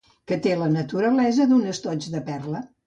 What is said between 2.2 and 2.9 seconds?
perla.